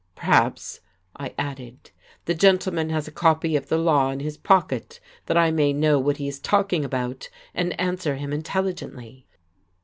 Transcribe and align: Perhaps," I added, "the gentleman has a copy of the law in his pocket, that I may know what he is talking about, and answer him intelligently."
Perhaps," 0.15 0.79
I 1.15 1.35
added, 1.37 1.91
"the 2.25 2.33
gentleman 2.33 2.89
has 2.89 3.07
a 3.07 3.11
copy 3.11 3.55
of 3.55 3.67
the 3.69 3.77
law 3.77 4.09
in 4.09 4.19
his 4.19 4.35
pocket, 4.35 4.99
that 5.27 5.37
I 5.37 5.51
may 5.51 5.73
know 5.73 5.99
what 5.99 6.17
he 6.17 6.27
is 6.27 6.39
talking 6.39 6.83
about, 6.83 7.29
and 7.53 7.79
answer 7.79 8.15
him 8.15 8.33
intelligently." 8.33 9.27